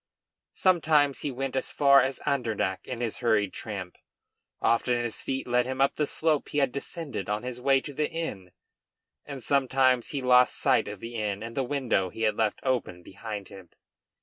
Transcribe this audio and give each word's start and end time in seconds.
Sometimes 0.55 1.19
he 1.19 1.29
went 1.29 1.55
as 1.55 1.71
far 1.71 2.01
as 2.01 2.21
Andernach 2.25 2.87
in 2.87 3.01
his 3.01 3.19
hurried 3.19 3.53
tramp; 3.53 3.99
often 4.59 4.97
his 4.97 5.21
feet 5.21 5.45
led 5.47 5.67
him 5.67 5.79
up 5.79 5.93
the 5.93 6.07
slope 6.07 6.49
he 6.49 6.57
had 6.57 6.71
descended 6.71 7.29
on 7.29 7.43
his 7.43 7.61
way 7.61 7.81
to 7.81 7.93
the 7.93 8.09
inn; 8.09 8.49
and 9.25 9.43
sometimes 9.43 10.07
he 10.07 10.23
lost 10.23 10.55
sight 10.57 10.87
of 10.87 11.01
the 11.01 11.13
inn 11.17 11.43
and 11.43 11.55
the 11.55 11.61
window 11.61 12.09
he 12.09 12.23
had 12.23 12.35
left 12.35 12.61
open 12.63 13.03
behind 13.03 13.49
him. 13.49 13.69